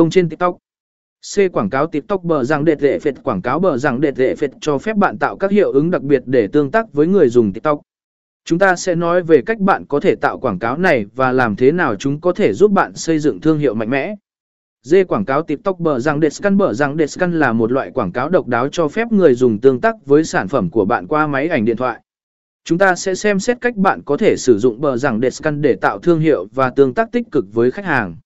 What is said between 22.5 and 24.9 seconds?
Chúng ta sẽ xem xét cách bạn có thể sử dụng